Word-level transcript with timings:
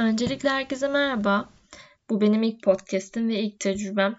Öncelikle 0.00 0.48
herkese 0.48 0.88
merhaba. 0.88 1.48
Bu 2.10 2.20
benim 2.20 2.42
ilk 2.42 2.62
podcast'im 2.62 3.28
ve 3.28 3.40
ilk 3.40 3.60
tecrübem. 3.60 4.18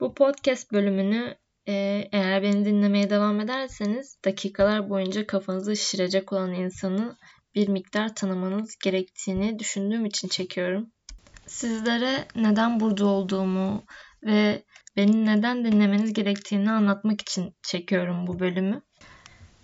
Bu 0.00 0.14
podcast 0.14 0.72
bölümünü 0.72 1.34
e, 1.68 1.72
eğer 2.12 2.42
beni 2.42 2.64
dinlemeye 2.64 3.10
devam 3.10 3.40
ederseniz 3.40 4.18
dakikalar 4.24 4.90
boyunca 4.90 5.26
kafanızı 5.26 5.76
şişirecek 5.76 6.32
olan 6.32 6.54
insanı 6.54 7.16
bir 7.54 7.68
miktar 7.68 8.14
tanımanız 8.14 8.76
gerektiğini 8.84 9.58
düşündüğüm 9.58 10.06
için 10.06 10.28
çekiyorum. 10.28 10.92
Sizlere 11.46 12.24
neden 12.36 12.80
burada 12.80 13.06
olduğumu 13.06 13.84
ve 14.22 14.62
beni 14.96 15.26
neden 15.26 15.64
dinlemeniz 15.64 16.12
gerektiğini 16.12 16.70
anlatmak 16.70 17.20
için 17.20 17.54
çekiyorum 17.62 18.26
bu 18.26 18.40
bölümü. 18.40 18.82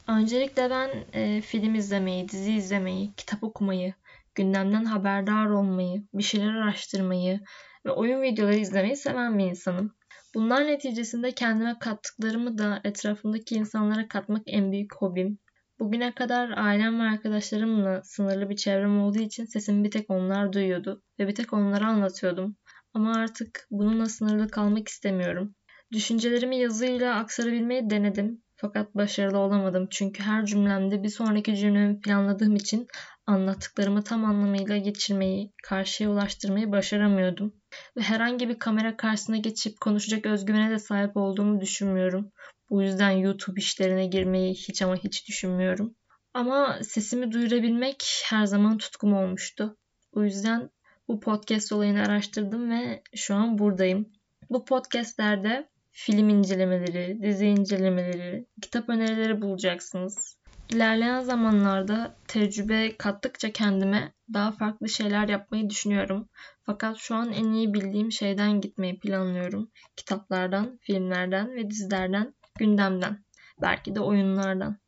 Öncelikle 0.08 0.70
ben 0.70 0.90
e, 1.12 1.40
film 1.40 1.74
izlemeyi, 1.74 2.28
dizi 2.28 2.52
izlemeyi, 2.52 3.14
kitap 3.16 3.44
okumayı, 3.44 3.94
gündemden 4.34 4.84
haberdar 4.84 5.46
olmayı, 5.46 6.04
bir 6.14 6.22
şeyler 6.22 6.54
araştırmayı 6.54 7.40
ve 7.86 7.90
oyun 7.90 8.22
videoları 8.22 8.56
izlemeyi 8.56 8.96
seven 8.96 9.38
bir 9.38 9.44
insanım. 9.44 9.94
Bunlar 10.34 10.66
neticesinde 10.66 11.32
kendime 11.32 11.78
kattıklarımı 11.78 12.58
da 12.58 12.80
etrafımdaki 12.84 13.54
insanlara 13.54 14.08
katmak 14.08 14.42
en 14.46 14.72
büyük 14.72 14.94
hobim. 14.94 15.38
Bugüne 15.78 16.14
kadar 16.14 16.50
ailem 16.56 17.00
ve 17.00 17.02
arkadaşlarımla 17.02 18.02
sınırlı 18.04 18.50
bir 18.50 18.56
çevrem 18.56 19.00
olduğu 19.00 19.18
için 19.18 19.44
sesimi 19.44 19.84
bir 19.84 19.90
tek 19.90 20.10
onlar 20.10 20.52
duyuyordu 20.52 21.02
ve 21.18 21.28
bir 21.28 21.34
tek 21.34 21.52
onlara 21.52 21.86
anlatıyordum. 21.86 22.56
Ama 22.94 23.14
artık 23.14 23.66
bununla 23.70 24.06
sınırlı 24.06 24.48
kalmak 24.48 24.88
istemiyorum. 24.88 25.54
Düşüncelerimi 25.92 26.56
yazıyla 26.56 27.14
aktarabilmeyi 27.14 27.90
denedim 27.90 28.42
fakat 28.60 28.94
başarılı 28.94 29.38
olamadım 29.38 29.86
çünkü 29.90 30.22
her 30.22 30.46
cümlemde 30.46 31.02
bir 31.02 31.08
sonraki 31.08 31.56
cümlemi 31.56 32.00
planladığım 32.00 32.56
için 32.56 32.86
anlattıklarımı 33.26 34.02
tam 34.02 34.24
anlamıyla 34.24 34.76
geçirmeyi, 34.76 35.52
karşıya 35.62 36.10
ulaştırmayı 36.10 36.72
başaramıyordum. 36.72 37.54
Ve 37.96 38.00
herhangi 38.00 38.48
bir 38.48 38.58
kamera 38.58 38.96
karşısına 38.96 39.36
geçip 39.36 39.80
konuşacak 39.80 40.26
özgüvene 40.26 40.70
de 40.70 40.78
sahip 40.78 41.16
olduğumu 41.16 41.60
düşünmüyorum. 41.60 42.32
Bu 42.70 42.82
yüzden 42.82 43.10
YouTube 43.10 43.60
işlerine 43.60 44.06
girmeyi 44.06 44.54
hiç 44.54 44.82
ama 44.82 44.96
hiç 44.96 45.28
düşünmüyorum. 45.28 45.94
Ama 46.34 46.78
sesimi 46.82 47.32
duyurabilmek 47.32 48.22
her 48.24 48.46
zaman 48.46 48.78
tutkum 48.78 49.14
olmuştu. 49.14 49.76
O 50.12 50.24
yüzden 50.24 50.70
bu 51.08 51.20
podcast 51.20 51.72
olayını 51.72 52.02
araştırdım 52.02 52.70
ve 52.70 53.02
şu 53.14 53.34
an 53.34 53.58
buradayım. 53.58 54.12
Bu 54.50 54.64
podcastlerde 54.64 55.68
film 55.92 56.28
incelemeleri, 56.28 57.22
dizi 57.22 57.46
incelemeleri, 57.46 58.46
kitap 58.62 58.88
önerileri 58.88 59.42
bulacaksınız. 59.42 60.36
İlerleyen 60.72 61.20
zamanlarda 61.20 62.16
tecrübe 62.28 62.96
kattıkça 62.96 63.52
kendime 63.52 64.12
daha 64.32 64.52
farklı 64.52 64.88
şeyler 64.88 65.28
yapmayı 65.28 65.70
düşünüyorum. 65.70 66.28
Fakat 66.66 66.96
şu 66.96 67.14
an 67.14 67.32
en 67.32 67.52
iyi 67.52 67.74
bildiğim 67.74 68.12
şeyden 68.12 68.60
gitmeyi 68.60 68.98
planlıyorum. 68.98 69.70
Kitaplardan, 69.96 70.78
filmlerden 70.82 71.56
ve 71.56 71.70
dizilerden, 71.70 72.34
gündemden, 72.58 73.24
belki 73.62 73.94
de 73.94 74.00
oyunlardan. 74.00 74.78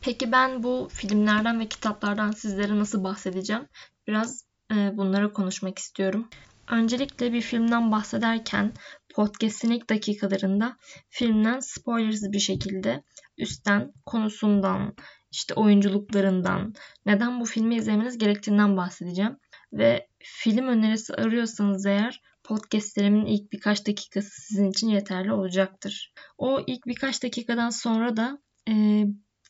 Peki 0.00 0.32
ben 0.32 0.62
bu 0.62 0.88
filmlerden 0.92 1.60
ve 1.60 1.66
kitaplardan 1.68 2.30
sizlere 2.30 2.78
nasıl 2.78 3.04
bahsedeceğim? 3.04 3.68
Biraz 4.06 4.44
e, 4.72 4.96
bunları 4.96 5.32
konuşmak 5.32 5.78
istiyorum. 5.78 6.28
Öncelikle 6.70 7.32
bir 7.32 7.40
filmden 7.40 7.92
bahsederken 7.92 8.72
podcast'in 9.14 9.70
ilk 9.70 9.90
dakikalarında 9.90 10.76
filmden 11.08 11.60
spoilersız 11.60 12.32
bir 12.32 12.38
şekilde 12.38 13.02
üstten 13.38 13.92
konusundan, 14.06 14.94
işte 15.32 15.54
oyunculuklarından, 15.54 16.74
neden 17.06 17.40
bu 17.40 17.44
filmi 17.44 17.76
izlemeniz 17.76 18.18
gerektiğinden 18.18 18.76
bahsedeceğim. 18.76 19.36
Ve 19.72 20.08
film 20.18 20.68
önerisi 20.68 21.14
arıyorsanız 21.14 21.86
eğer 21.86 22.22
podcastlerimin 22.44 23.26
ilk 23.26 23.52
birkaç 23.52 23.86
dakikası 23.86 24.42
sizin 24.42 24.70
için 24.70 24.88
yeterli 24.88 25.32
olacaktır. 25.32 26.12
O 26.38 26.60
ilk 26.66 26.86
birkaç 26.86 27.22
dakikadan 27.22 27.70
sonra 27.70 28.16
da 28.16 28.38
e, 28.68 29.04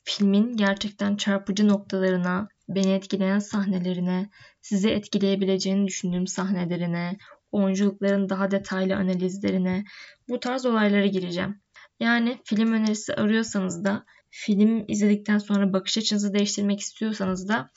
filmin 0.05 0.57
gerçekten 0.57 1.17
çarpıcı 1.17 1.69
noktalarına, 1.69 2.49
beni 2.69 2.93
etkileyen 2.93 3.39
sahnelerine, 3.39 4.31
sizi 4.61 4.89
etkileyebileceğini 4.89 5.87
düşündüğüm 5.87 6.27
sahnelerine, 6.27 7.17
oyunculukların 7.53 8.29
daha 8.29 8.51
detaylı 8.51 8.97
analizlerine, 8.97 9.85
bu 10.29 10.41
tarz 10.41 10.67
olaylara 10.67 11.07
gireceğim. 11.07 11.61
Yani 12.01 12.39
film 12.45 12.73
önerisi 12.73 13.15
arıyorsanız 13.15 13.85
da 13.85 14.05
film 14.31 14.85
izledikten 14.89 15.39
sonra 15.39 15.73
bakış 15.73 15.99
açınızı 15.99 16.35
değiştirmek 16.35 16.81
istiyorsanız 16.81 17.49
da 17.49 17.71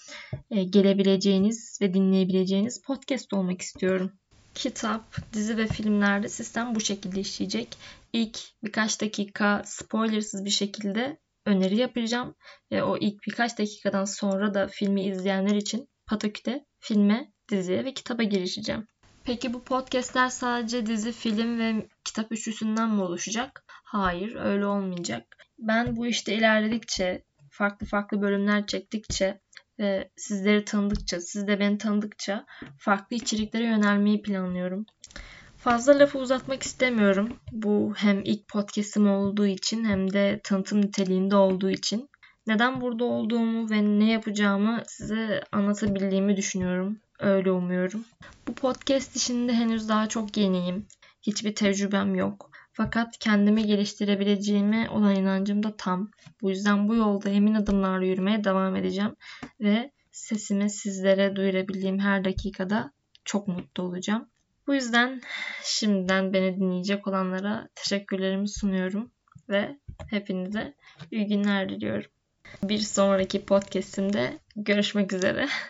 e, 0.52 0.64
gelebileceğiniz 0.64 1.80
ve 1.82 1.94
dinleyebileceğiniz 1.94 2.82
podcast 2.82 3.34
olmak 3.34 3.62
istiyorum. 3.62 4.12
Kitap, 4.54 5.34
dizi 5.34 5.58
ve 5.58 5.68
filmlerde 5.68 6.30
sistem 6.30 6.76
bu 6.76 6.80
şekilde 6.80 7.20
işleyecek. 7.20 7.78
İlk 8.14 8.40
birkaç 8.64 9.02
dakika 9.02 9.62
spoilersız 9.66 10.46
bir 10.46 10.50
şekilde 10.50 11.18
öneri 11.46 11.78
yapacağım. 11.78 12.36
Ve 12.72 12.84
o 12.84 12.98
ilk 12.98 13.24
birkaç 13.28 13.60
dakikadan 13.60 14.06
sonra 14.06 14.54
da 14.54 14.68
filmi 14.68 15.04
izleyenler 15.04 15.56
için 15.56 15.88
Pataküte 16.08 16.66
filme, 16.80 17.32
diziye 17.50 17.86
ve 17.86 17.94
kitaba 17.94 18.24
girişeceğim. 18.24 18.88
Peki 19.24 19.54
bu 19.54 19.64
podcastler 19.64 20.30
sadece 20.30 20.86
dizi, 20.86 21.12
film 21.12 21.60
ve 21.60 21.88
kitap 22.04 22.32
üçlüsünden 22.32 22.90
mi 22.90 23.02
oluşacak? 23.02 23.64
Hayır, 23.68 24.36
öyle 24.36 24.66
olmayacak. 24.66 25.24
Ben 25.58 25.96
bu 25.96 26.08
işte 26.08 26.34
ilerledikçe, 26.34 27.24
farklı 27.52 27.88
farklı 27.88 28.22
bölümler 28.22 28.68
çektikçe 28.68 29.40
ve 29.80 30.12
sizleri 30.18 30.66
tanıdıkça, 30.66 31.22
siz 31.22 31.48
de 31.48 31.60
beni 31.60 31.78
tanıdıkça 31.78 32.46
farklı 32.80 33.16
içeriklere 33.16 33.64
yönelmeyi 33.64 34.22
planlıyorum. 34.22 34.86
Fazla 35.66 36.00
lafı 36.00 36.20
uzatmak 36.20 36.64
istemiyorum. 36.64 37.38
Bu 37.52 37.94
hem 37.98 38.22
ilk 38.24 38.48
podcast'im 38.48 39.10
olduğu 39.10 39.46
için 39.46 39.86
hem 39.86 40.14
de 40.14 40.40
tanıtım 40.44 40.82
niteliğinde 40.82 41.36
olduğu 41.36 41.70
için. 41.70 42.10
Neden 42.48 42.82
burada 42.82 43.06
olduğumu 43.06 43.70
ve 43.70 43.84
ne 43.84 44.12
yapacağımı 44.12 44.84
size 44.88 45.44
anlatabildiğimi 45.52 46.38
düşünüyorum. 46.38 47.00
Öyle 47.20 47.52
umuyorum. 47.52 48.06
Bu 48.48 48.56
podcast 48.56 49.16
işinde 49.16 49.54
henüz 49.54 49.90
daha 49.90 50.10
çok 50.10 50.38
yeniyim. 50.38 50.86
Hiçbir 51.22 51.56
tecrübem 51.56 52.16
yok. 52.16 52.52
Fakat 52.74 53.18
kendimi 53.20 53.66
geliştirebileceğime 53.66 54.90
olan 54.90 55.16
inancım 55.16 55.64
da 55.64 55.78
tam. 55.78 56.12
Bu 56.42 56.50
yüzden 56.50 56.88
bu 56.88 56.96
yolda 56.96 57.30
emin 57.30 57.56
adımlarla 57.56 58.06
yürümeye 58.06 58.44
devam 58.44 58.76
edeceğim 58.76 59.16
ve 59.60 59.92
sesimi 60.12 60.70
sizlere 60.70 61.36
duyurabildiğim 61.36 62.00
her 62.00 62.26
dakikada 62.26 62.92
çok 63.24 63.48
mutlu 63.48 63.84
olacağım. 63.84 64.28
Bu 64.68 64.74
yüzden 64.74 65.22
şimdiden 65.64 66.34
beni 66.34 66.56
dinleyecek 66.56 67.08
olanlara 67.08 67.70
teşekkürlerimi 67.76 68.50
sunuyorum 68.50 69.12
ve 69.50 69.80
hepinize 70.10 70.74
iyi 71.12 71.28
günler 71.28 71.70
diliyorum. 71.70 72.12
Bir 72.64 72.80
sonraki 72.80 73.46
podcast'imde 73.46 74.40
görüşmek 74.56 75.14
üzere. 75.14 75.48